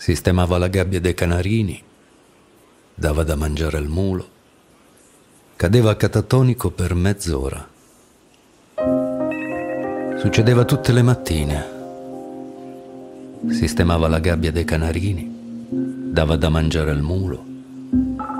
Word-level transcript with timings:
sistemava 0.00 0.56
la 0.56 0.68
gabbia 0.68 0.98
dei 0.98 1.12
canarini, 1.12 1.78
dava 2.94 3.22
da 3.22 3.36
mangiare 3.36 3.76
al 3.76 3.86
mulo, 3.86 4.28
cadeva 5.56 5.94
catatonico 5.94 6.70
per 6.70 6.94
mezz'ora. 6.94 7.68
Succedeva 10.18 10.64
tutte 10.64 10.92
le 10.92 11.02
mattine. 11.02 11.64
Sistemava 13.50 14.08
la 14.08 14.20
gabbia 14.20 14.50
dei 14.50 14.64
canarini, 14.64 15.68
dava 15.68 16.36
da 16.36 16.48
mangiare 16.48 16.92
al 16.92 17.02
mulo 17.02 17.44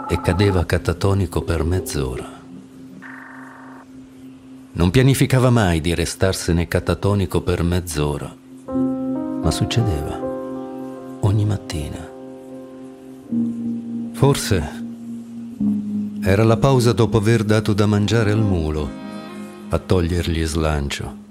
e 0.08 0.18
cadeva 0.22 0.64
catatonico 0.64 1.42
per 1.42 1.62
mezz'ora. 1.64 2.40
Non 4.72 4.90
pianificava 4.90 5.50
mai 5.50 5.82
di 5.82 5.95
restarsene 5.95 6.66
catatonico 6.68 7.42
per 7.42 7.62
mezz'ora, 7.62 8.34
ma 9.42 9.50
succedeva 9.50 10.20
ogni 11.20 11.45
mattina. 11.45 12.09
Forse 14.12 14.78
era 16.23 16.45
la 16.45 16.56
pausa 16.56 16.92
dopo 16.92 17.19
aver 17.19 17.45
dato 17.45 17.73
da 17.73 17.87
mangiare 17.87 18.30
al 18.30 18.42
mulo 18.42 18.88
a 19.69 19.78
togliergli 19.78 20.45
slancio. 20.45 21.30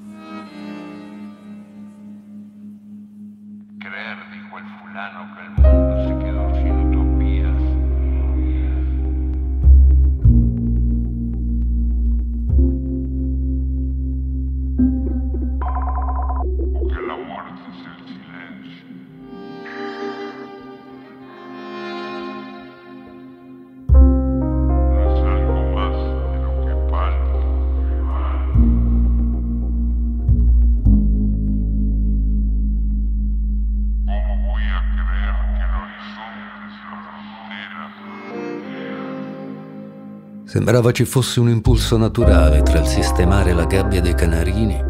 Sembrava 40.50 40.92
ci 40.92 41.06
fosse 41.06 41.40
un 41.40 41.48
impulso 41.48 41.96
naturale 41.96 42.64
tra 42.64 42.80
il 42.80 42.88
sistemare 42.88 43.54
la 43.54 43.66
gabbia 43.66 44.02
dei 44.02 44.16
canarini 44.16 44.82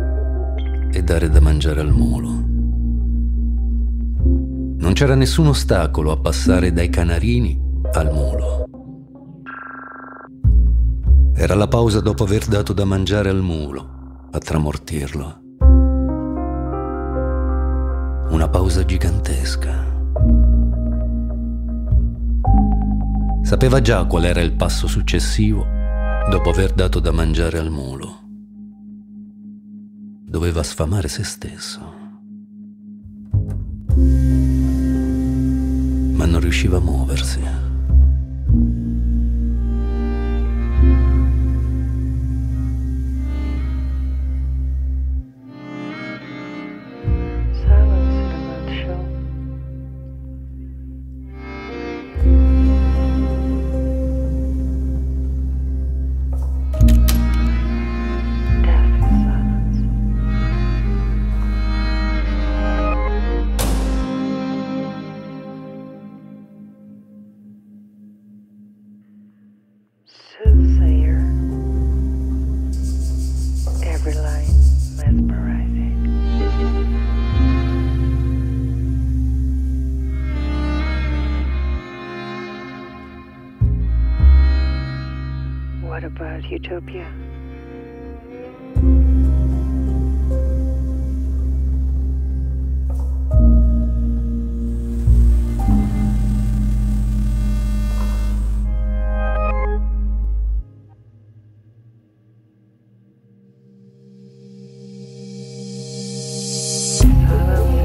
e 0.89 1.03
dare 1.03 1.27
da 1.27 1.41
mangiare 1.41 1.81
al 1.81 1.91
mulo. 1.91 2.29
Non 4.77 4.93
c'era 4.93 5.15
nessun 5.15 5.47
ostacolo 5.47 6.11
a 6.13 6.17
passare 6.17 6.71
dai 6.71 6.87
canarini 6.87 7.61
al 7.91 8.09
mulo. 8.09 8.69
Era 11.35 11.55
la 11.55 11.67
pausa 11.67 11.99
dopo 11.99 12.23
aver 12.23 12.45
dato 12.45 12.71
da 12.71 12.85
mangiare 12.85 13.27
al 13.27 13.41
mulo, 13.41 14.27
a 14.31 14.39
tramortirlo. 14.39 15.39
Una 18.29 18.47
pausa 18.47 18.85
gigantesca. 18.85 19.98
Sapeva 23.49 23.81
già 23.81 24.05
qual 24.05 24.25
era 24.25 24.41
il 24.41 24.51
passo 24.51 24.85
successivo 24.85 25.65
dopo 26.29 26.51
aver 26.51 26.71
dato 26.71 26.99
da 26.99 27.11
mangiare 27.11 27.57
al 27.57 27.71
mulo. 27.71 28.19
Doveva 30.23 30.61
sfamare 30.61 31.07
se 31.07 31.23
stesso. 31.23 31.79
Ma 36.13 36.25
non 36.27 36.39
riusciva 36.39 36.77
a 36.77 36.79
muoversi. 36.79 37.41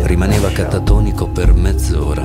Rimaneva 0.06 0.50
catatonico 0.50 1.28
per 1.28 1.52
mezz'ora. 1.52 2.24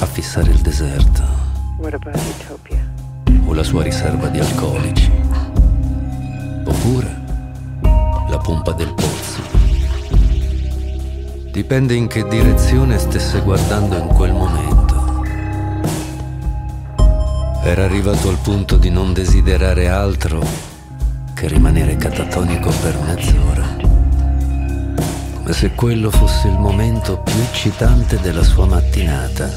A 0.00 0.06
fissare 0.06 0.50
il 0.50 0.60
deserto 0.60 1.30
o 3.50 3.52
la 3.52 3.64
sua 3.64 3.82
riserva 3.82 4.28
di 4.28 4.38
alcolici 4.38 5.10
oppure 6.64 7.20
la 8.28 8.38
pompa 8.38 8.70
del 8.72 8.94
pozzo. 8.94 9.42
Dipende 11.50 11.94
in 11.94 12.06
che 12.06 12.26
direzione 12.28 12.96
stesse 12.98 13.40
guardando 13.40 13.96
in 13.96 14.06
quel 14.06 14.32
momento. 14.32 15.24
Era 17.64 17.84
arrivato 17.84 18.28
al 18.28 18.38
punto 18.38 18.76
di 18.76 18.88
non 18.88 19.12
desiderare 19.12 19.88
altro 19.88 20.46
che 21.34 21.48
rimanere 21.48 21.96
catatonico 21.96 22.70
per 22.80 22.98
mezz'ora 23.00 23.80
come 25.50 25.52
se 25.52 25.74
quello 25.74 26.10
fosse 26.10 26.46
il 26.46 26.58
momento 26.58 27.18
più 27.18 27.34
eccitante 27.40 28.20
della 28.20 28.44
sua 28.44 28.66
mattinata. 28.66 29.50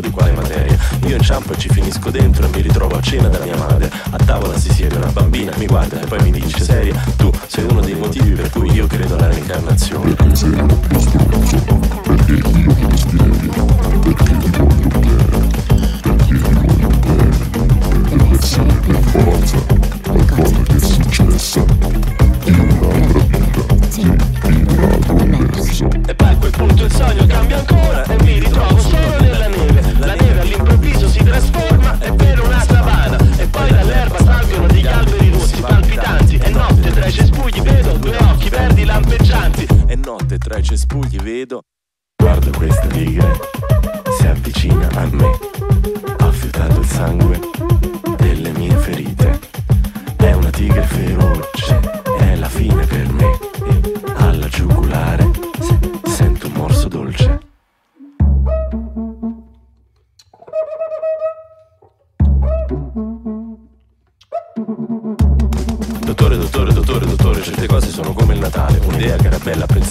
Di 0.00 0.10
quale 0.10 0.32
materia. 0.32 0.76
Io 1.06 1.16
inciampo 1.16 1.52
e 1.52 1.58
ci 1.58 1.68
finisco 1.68 2.10
dentro 2.10 2.46
e 2.46 2.48
mi 2.48 2.60
ritrovo 2.60 2.96
a 2.96 3.00
cena 3.00 3.28
da 3.28 3.38
mia 3.38 3.56
madre. 3.56 3.69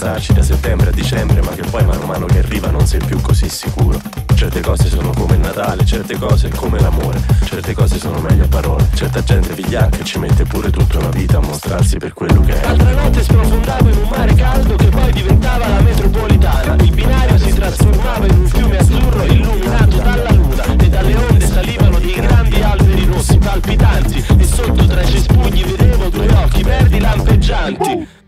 Pensarci 0.00 0.32
da 0.32 0.42
settembre 0.42 0.88
a 0.88 0.92
dicembre 0.92 1.42
Ma 1.42 1.50
che 1.50 1.62
poi 1.68 1.84
mano 1.84 2.02
a 2.02 2.06
mano 2.06 2.24
che 2.24 2.38
arriva 2.38 2.70
non 2.70 2.86
sei 2.86 3.00
più 3.04 3.20
così 3.20 3.50
sicuro. 3.50 4.00
Certe 4.34 4.60
cose 4.60 4.88
sono 4.88 5.10
come 5.10 5.34
il 5.34 5.40
Natale, 5.40 5.84
certe 5.84 6.16
cose 6.16 6.48
come 6.48 6.80
l'amore 6.80 7.20
Certe 7.44 7.74
cose 7.74 7.98
sono 7.98 8.18
meglio 8.20 8.44
a 8.44 8.48
parole. 8.48 8.88
Certa 8.94 9.22
gente 9.22 9.52
vigliacca 9.52 10.02
ci 10.02 10.18
mette 10.18 10.44
pure 10.44 10.70
tutta 10.70 10.98
una 10.98 11.10
vita 11.10 11.36
a 11.36 11.40
mostrarsi 11.40 11.98
per 11.98 12.14
quello 12.14 12.40
che 12.40 12.58
è. 12.58 12.66
L'altra 12.66 12.94
notte 12.94 13.22
sprofondavo 13.22 13.88
in 13.90 13.96
un 13.98 14.08
mare 14.08 14.34
caldo 14.34 14.74
che 14.76 14.86
poi 14.86 15.12
diventava 15.12 15.68
la 15.68 15.80
metropolitana. 15.80 16.82
Il 16.82 16.92
binario 16.92 17.38
si 17.38 17.52
trasformava 17.52 18.26
in 18.26 18.38
un 18.38 18.46
fiume 18.46 18.78
azzurro 18.78 19.24
illuminato 19.24 19.96
dalla 19.98 20.30
luna 20.30 20.64
E 20.78 20.88
dalle 20.88 21.14
onde 21.14 21.46
salivano 21.46 21.98
dei 21.98 22.14
grandi 22.14 22.62
alberi 22.62 23.04
rossi 23.04 23.36
palpitanti 23.36 24.24
E 24.38 24.44
sotto 24.44 24.86
tra 24.86 25.02
i 25.02 25.06
cespugli 25.06 25.62
vedevo 25.62 26.08
due 26.08 26.28
occhi 26.32 26.62
verdi 26.62 26.98
lampeggianti 27.00 28.18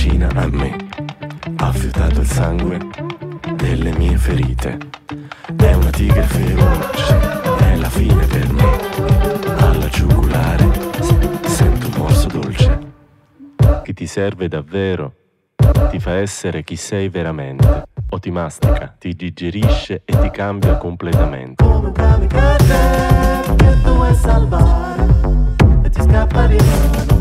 si 0.00 0.08
avvicina 0.08 0.28
a 0.34 0.48
me. 0.48 0.76
Ha 1.56 1.72
fiutato 1.72 2.20
il 2.20 2.26
sangue 2.26 2.78
delle 3.54 3.92
mie 3.98 4.16
ferite. 4.16 4.78
È 5.56 5.72
una 5.74 5.90
tigre 5.90 6.22
feroce, 6.22 7.18
è 7.58 7.76
la 7.76 7.90
fine 7.90 8.26
per 8.26 8.52
me. 8.52 8.78
Alla 9.58 9.88
giugulare 9.88 10.66
sento 11.44 11.88
un 11.88 11.92
morso 11.98 12.28
dolce. 12.28 12.78
Che 13.82 13.92
ti 13.92 14.06
serve 14.06 14.48
davvero, 14.48 15.12
ti 15.90 15.98
fa 15.98 16.14
essere 16.14 16.62
chi 16.62 16.76
sei 16.76 17.10
veramente. 17.10 17.84
O 18.12 18.18
ti 18.18 18.30
mastica, 18.30 18.94
ti 18.98 19.14
digerisce 19.14 20.02
e 20.04 20.18
ti 20.18 20.30
cambia 20.30 20.76
completamente. 20.78 21.62
come 21.62 21.86
un 21.88 21.92
kamikaze 21.92 22.74
che 23.56 23.80
tu 23.82 23.90
vuoi 23.92 24.14
salvare 24.14 25.49
e 25.90 25.92
ti 25.92 26.02
scappa 26.02 26.46
di 26.46 26.56
mano 26.56 27.18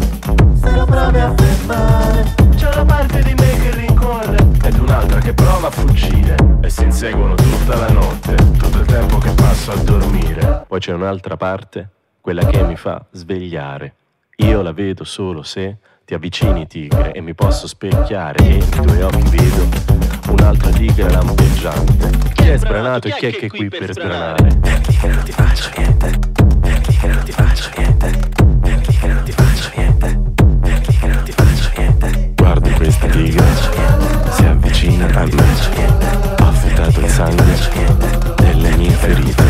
se 0.56 0.72
lo 0.72 0.86
provi 0.86 1.20
a 1.20 1.34
fermare 1.36 2.36
C'è 2.56 2.68
una 2.74 2.86
parte 2.86 3.22
di 3.24 3.34
me 3.34 3.58
che 3.60 3.76
rincorre 3.76 4.38
ed 4.64 4.78
un'altra 4.78 5.20
che 5.20 5.34
prova 5.34 5.68
a 5.68 5.72
fuggire 5.72 6.36
e 6.62 6.70
si 6.70 6.84
inseguono 6.84 7.34
tutta 7.34 7.76
la 7.76 7.90
notte, 7.90 8.36
tutto 8.36 8.80
il 8.80 8.86
tempo 8.86 9.18
che 9.18 9.32
passo 9.32 9.72
a 9.72 9.76
dormire. 9.78 10.66
Poi 10.68 10.80
c'è 10.80 10.94
un'altra 10.94 11.36
parte, 11.38 11.90
quella 12.22 12.46
che 12.46 12.62
mi 12.64 12.76
fa 12.76 13.04
svegliare. 13.12 13.94
Io 14.38 14.62
la 14.62 14.72
vedo 14.72 15.04
solo 15.04 15.42
se 15.42 15.78
ti 16.06 16.14
avvicini 16.14 16.68
tigre 16.68 17.12
e 17.14 17.22
mi 17.22 17.34
posso 17.34 17.68
specchiare 17.68 18.44
e 18.44 18.58
nei 18.58 18.86
tuoi 18.86 19.02
occhi 19.02 19.30
vedo 19.36 19.68
un'altra 20.32 20.70
tigre 20.72 21.10
lampeggiante. 21.10 22.10
Chi 22.34 22.50
è 22.50 22.58
sbranato 22.58 23.08
e 23.08 23.12
chi 23.14 23.26
è 23.26 23.32
che 23.32 23.46
è 23.48 23.50
qui 23.50 23.70
per 23.70 23.92
sbranare? 23.94 24.56
Perdi 24.62 24.96
che 24.96 25.08
non 25.08 25.24
ti 25.24 25.32
faccio 25.32 25.70
niente, 25.76 26.20
perdi 26.62 26.96
che 26.96 27.08
non 27.08 27.24
ti 27.24 27.32
faccio 27.32 27.70
niente, 27.76 28.59
non 29.14 29.24
ti 29.24 29.32
faccio 29.32 29.72
niente, 29.76 30.22
non 30.38 31.22
ti 31.24 31.32
faccio 31.32 31.72
niente. 31.78 32.34
Guardo 32.36 32.70
questa 32.72 33.08
tigre, 33.08 33.46
si 34.32 34.44
avvicina 34.44 35.06
a 35.06 35.26
me, 35.26 36.36
ha 36.38 36.52
fiutato 36.52 37.00
il 37.00 37.10
sangue 37.10 37.56
delle 38.38 38.76
mie 38.78 38.92
ferite. 38.92 39.49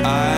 I 0.00 0.37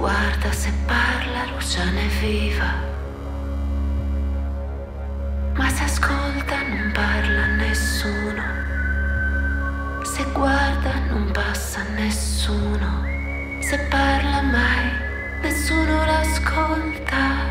Guarda 0.00 0.50
se 0.50 0.72
parla, 0.86 1.44
Luciana 1.52 2.00
è 2.00 2.06
viva. 2.22 2.72
Ma 5.52 5.68
se 5.68 5.84
ascolta 5.84 6.56
non 6.68 6.90
parla 6.94 7.44
nessuno. 7.56 8.42
Se 10.02 10.24
guarda 10.32 10.94
non 11.10 11.30
passa 11.32 11.82
nessuno. 11.94 13.04
Se 13.60 13.78
parla 13.90 14.40
mai, 14.40 14.90
nessuno 15.42 16.06
l'ascolta. 16.06 17.49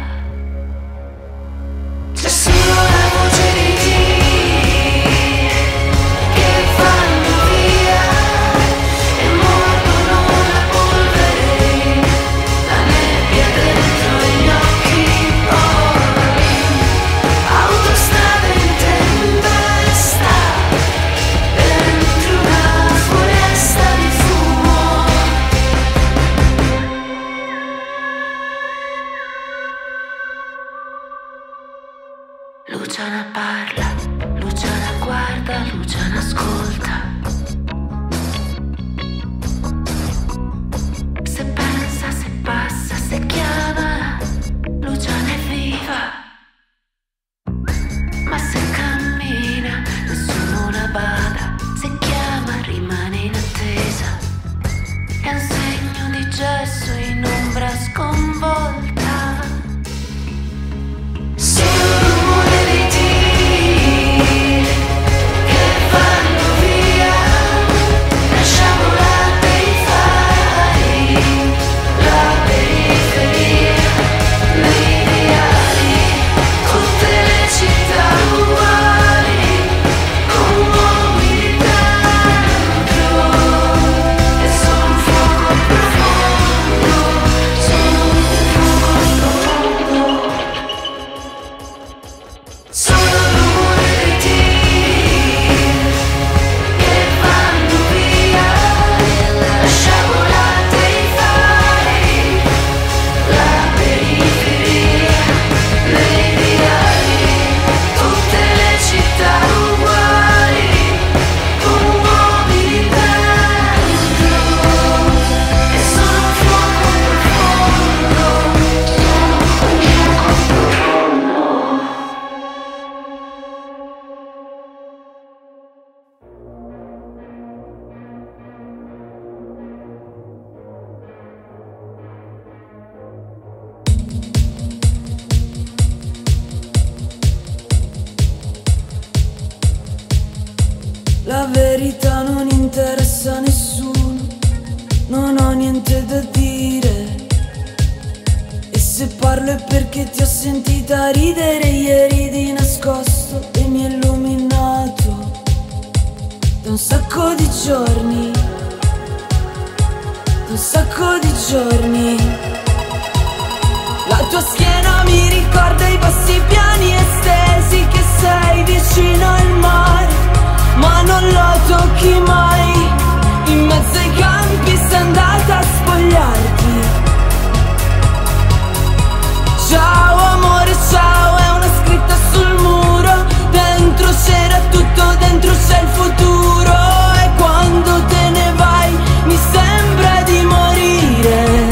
Ciao 179.70 180.18
amore, 180.18 180.76
ciao, 180.90 181.38
è 181.38 181.50
una 181.52 181.70
scritta 181.84 182.16
sul 182.32 182.56
muro. 182.60 183.24
Dentro 183.52 184.10
c'era 184.26 184.60
tutto, 184.72 185.16
dentro 185.20 185.52
c'è 185.52 185.82
il 185.82 185.88
futuro. 185.90 186.74
E 187.14 187.30
quando 187.38 188.04
te 188.06 188.30
ne 188.32 188.52
vai 188.56 188.92
mi 189.26 189.38
sembra 189.52 190.24
di 190.24 190.42
morire. 190.42 191.68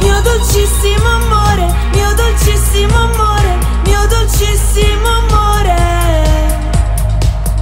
Mio 0.00 0.22
dolcissimo 0.22 1.06
amore, 1.06 1.74
mio 1.92 2.14
dolcissimo 2.14 2.96
amore, 2.96 3.58
mio 3.84 4.06
dolcissimo 4.06 5.06
amore. 5.06 5.76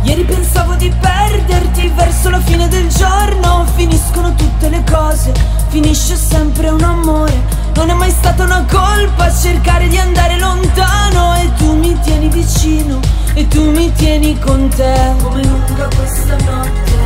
Ieri 0.02 0.22
pensavo 0.22 0.74
di 0.74 0.94
perderti 1.00 1.90
verso 1.96 2.30
la 2.30 2.38
fine 2.38 2.68
del 2.68 2.86
giorno, 2.86 3.66
finiscono 3.74 4.32
tutte 4.36 4.68
le 4.68 4.84
cose, 4.88 5.32
finisce 5.68 6.16
sempre 6.16 6.68
un 6.70 6.82
amore. 6.82 7.56
Non 7.74 7.90
è 7.90 7.94
mai 7.94 8.10
stata 8.10 8.44
una 8.44 8.64
colpa 8.68 9.32
cercare 9.32 9.86
di 9.88 9.98
andare 9.98 10.38
lontano 10.38 11.36
e 11.36 11.52
tu 11.56 11.76
mi 11.76 11.98
tieni 12.00 12.28
vicino 12.28 13.00
e 13.34 13.46
tu 13.46 13.70
mi 13.70 13.92
tieni 13.92 14.38
con 14.38 14.68
te. 14.68 15.14
Come 15.22 15.44
lunga 15.44 15.88
questa 15.96 16.36
notte, 16.36 16.96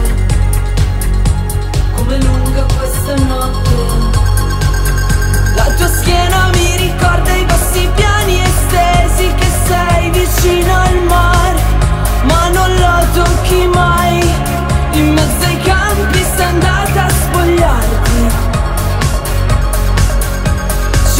come 1.94 2.16
lunga 2.18 2.66
questa 2.76 3.14
notte. 3.26 4.20
La 5.54 5.64
tua 5.76 5.88
schiena 5.88 6.48
mi 6.54 6.76
ricorda 6.76 7.34
i 7.34 7.44
passi 7.44 7.88
piani 7.94 8.40
estesi 8.40 9.34
che 9.34 9.46
sei 9.66 10.10
vicino 10.10 10.74
al 10.74 11.02
mare, 11.06 11.60
ma 12.22 12.48
non 12.48 12.74
lo 12.74 13.22
tocchi 13.22 13.66
mai. 13.66 14.20
In 14.92 15.12
mezzo 15.12 15.46
ai 15.46 15.60
campi 15.60 16.24
sei 16.34 16.46
andata 16.46 17.04
a 17.04 17.08
spogliarti. 17.08 18.41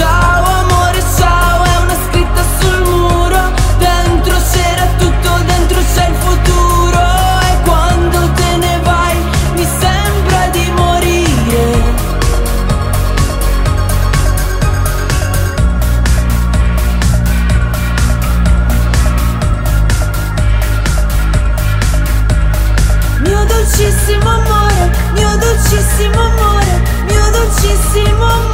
Ciao 0.02 0.44
amore, 0.44 1.00
ciao, 1.16 1.62
è 1.62 1.76
una 1.76 1.96
scritta 2.08 2.42
sul 2.58 2.82
muro. 2.88 3.52
Dentro 3.78 4.34
c'era 4.50 4.84
tutto, 4.98 5.30
dentro 5.46 5.80
c'è 5.94 6.08
il 6.08 6.14
futuro. 6.16 7.00
E 7.48 7.62
quando 7.62 8.32
te 8.32 8.56
ne 8.56 8.80
vai 8.82 9.16
mi 9.54 9.64
sembra 9.78 10.48
di 10.50 10.72
morire. 10.74 11.94
Mio 23.20 23.44
dolcissimo 23.44 24.28
amore, 24.28 24.90
mio 25.12 25.36
dolcissimo 25.36 26.20
amore, 26.20 26.82
mio 27.06 27.30
dolcissimo 27.30 28.24
amore. 28.24 28.51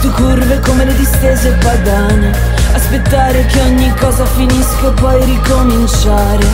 Tue 0.00 0.10
curve 0.10 0.60
come 0.60 0.84
le 0.84 0.94
distese 0.94 1.50
padane, 1.60 2.32
aspettare 2.72 3.44
che 3.46 3.60
ogni 3.60 3.92
cosa 3.98 4.24
finisca 4.24 4.88
e 4.88 4.92
poi 4.92 5.24
ricominciare. 5.24 6.46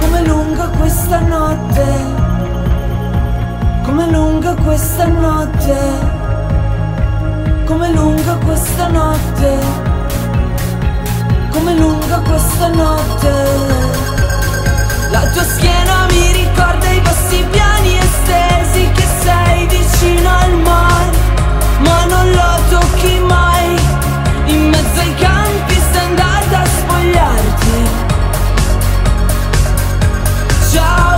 Come 0.00 0.24
lunga 0.24 0.68
questa 0.78 1.18
notte, 1.20 1.84
come 3.84 4.10
lunga 4.10 4.54
questa 4.54 5.06
notte. 5.06 6.16
Come 7.68 7.92
lunga 7.92 8.34
questa 8.46 8.88
notte, 8.88 9.58
come 11.50 11.74
lunga 11.74 12.16
questa 12.20 12.68
notte. 12.68 13.30
La 15.10 15.20
tua 15.32 15.42
schiena 15.42 16.06
mi 16.10 16.32
ricorda 16.32 16.90
i 16.90 17.00
passi 17.02 17.44
piani 17.50 17.98
estesi 17.98 18.90
che 18.92 19.06
sei 19.22 19.66
vicino 19.66 20.30
al 20.30 20.52
mare, 20.62 21.17
ma 21.78 22.04
non 22.04 22.30
lo 22.30 22.60
tocchi 22.70 23.18
mai. 23.20 23.76
In 24.46 24.68
mezzo 24.68 25.00
ai 25.00 25.14
campi 25.14 25.74
sei 25.92 26.04
andata 26.06 26.60
a 26.60 26.66
spogliarti. 26.66 27.90
Ciao 30.72 31.17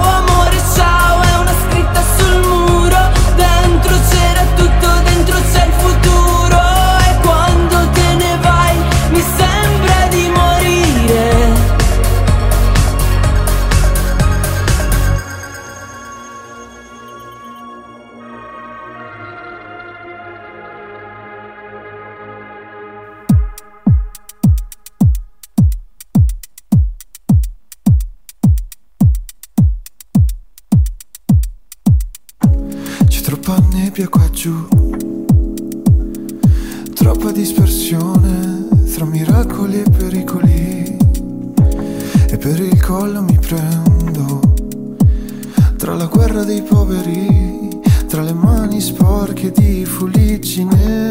giù, 34.40 34.66
troppa 36.94 37.30
dispersione 37.30 38.68
tra 38.94 39.04
miracoli 39.04 39.82
e 39.82 39.90
pericoli. 39.90 40.96
E 42.26 42.36
per 42.38 42.58
il 42.58 42.82
collo 42.82 43.20
mi 43.20 43.38
prendo, 43.38 44.40
tra 45.76 45.94
la 45.94 46.06
guerra 46.06 46.44
dei 46.44 46.62
poveri, 46.62 47.68
tra 48.08 48.22
le 48.22 48.32
mani 48.32 48.80
sporche 48.80 49.50
di 49.50 49.84
fuliggine. 49.84 51.09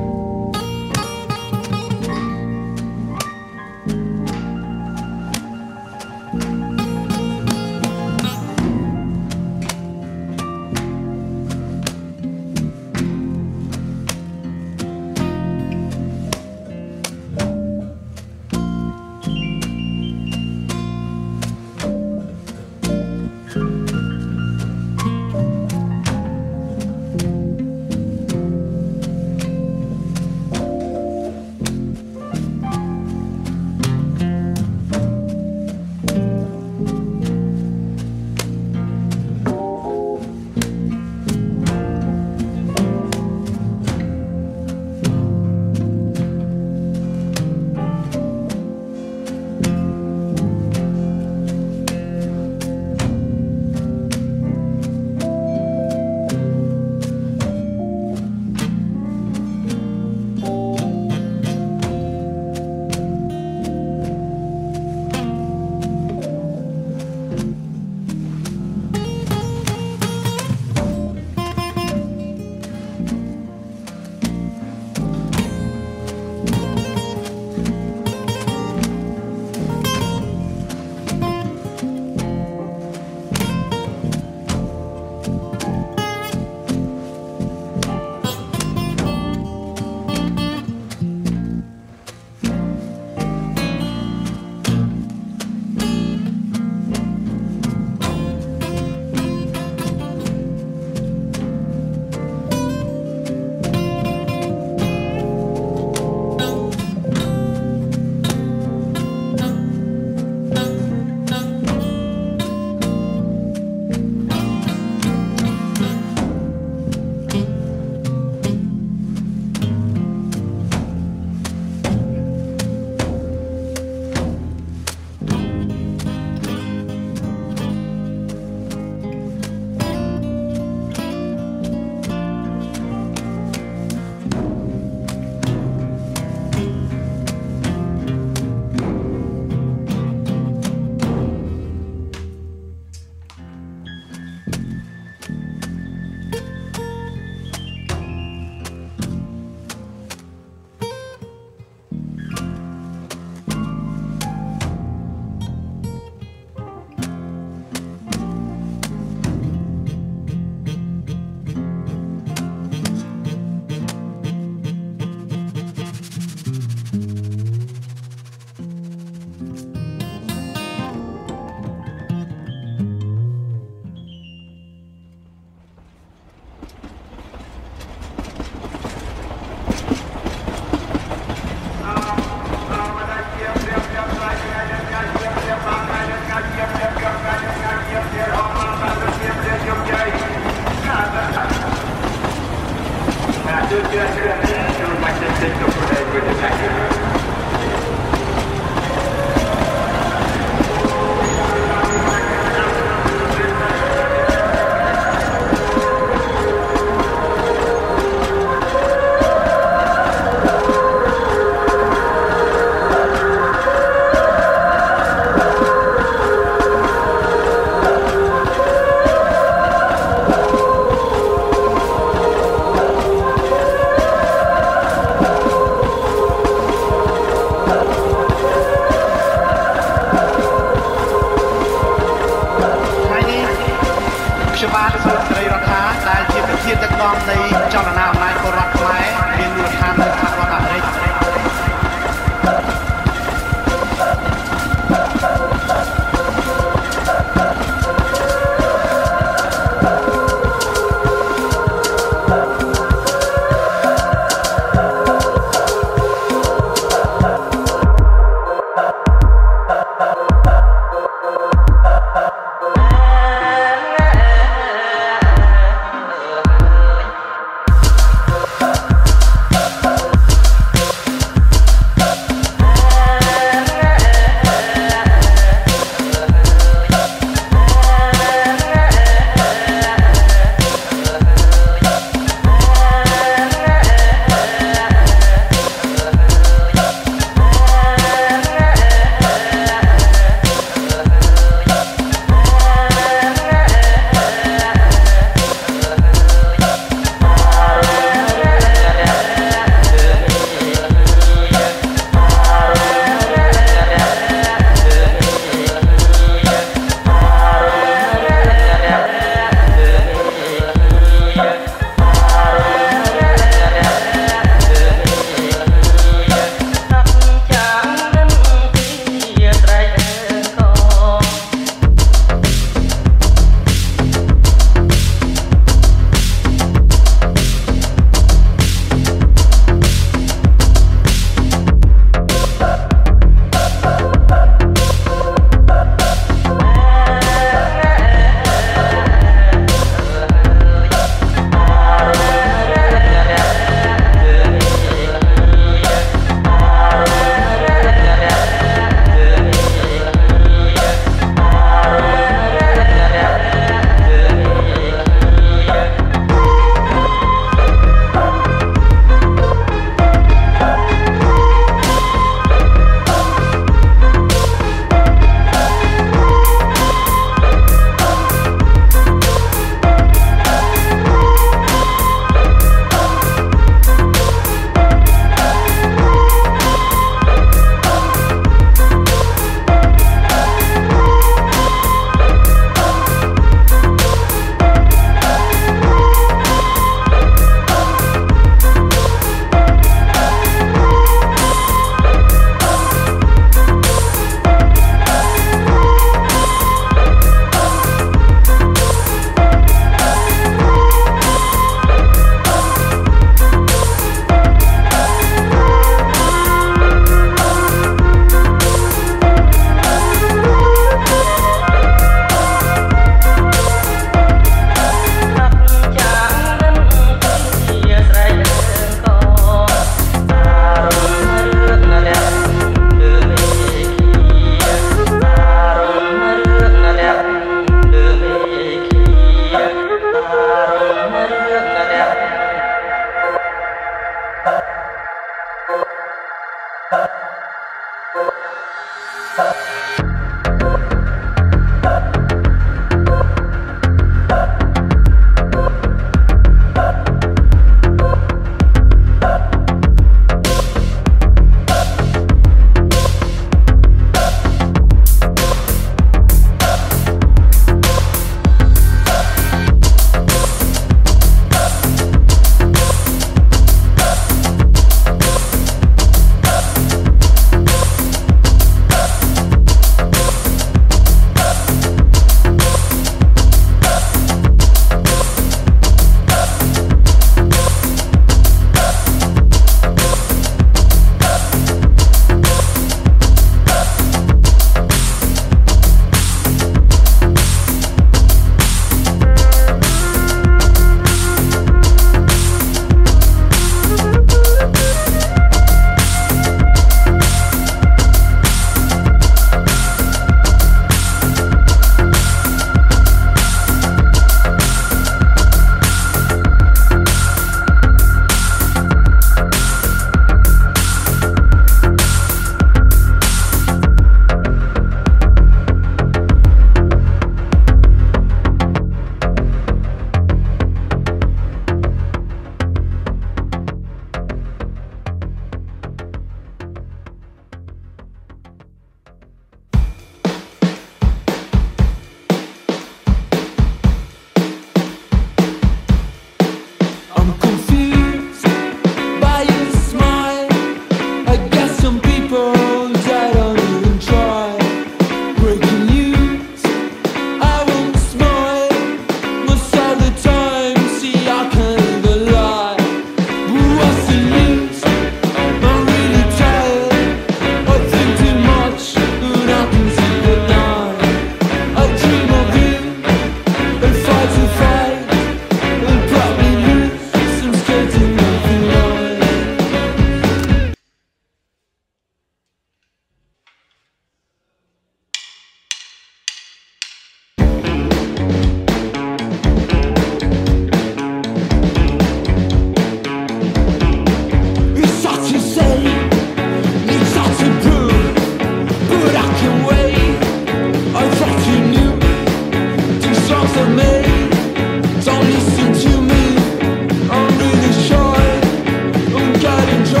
got 599.41 599.69
in 599.69 599.85
trouble. 599.85 600.00